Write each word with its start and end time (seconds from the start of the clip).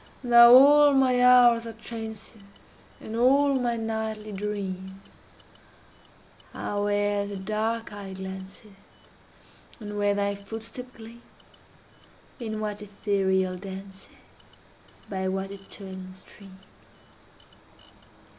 Now 0.23 0.51
all 0.55 0.93
my 0.93 1.23
hours 1.23 1.67
are 1.67 1.73
trances; 1.73 2.41
And 2.99 3.15
all 3.15 3.53
my 3.59 3.77
nightly 3.77 4.31
dreams 4.31 4.93
Are 6.55 6.83
where 6.83 7.27
the 7.27 7.37
dark 7.37 7.93
eye 7.93 8.13
glances, 8.13 8.71
And 9.79 9.99
where 9.99 10.15
thy 10.15 10.33
footstep 10.33 10.91
gleams, 10.95 11.21
In 12.39 12.59
what 12.59 12.81
ethereal 12.81 13.57
dances, 13.57 14.09
By 15.07 15.27
what 15.27 15.51
Italian 15.51 16.15
streams. 16.15 16.57